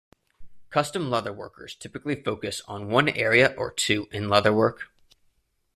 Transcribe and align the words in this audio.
Custom 0.71 1.11
leather 1.11 1.31
workers 1.31 1.75
typically 1.75 2.23
focus 2.23 2.63
on 2.67 2.89
one 2.89 3.07
area 3.09 3.53
or 3.55 3.71
two 3.71 4.07
in 4.11 4.29
leather 4.29 4.51
work. 4.51 4.91